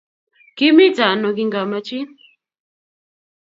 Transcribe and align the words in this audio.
Kimite 0.57 1.03
ano 1.11 1.27
kingamachin 1.37 2.07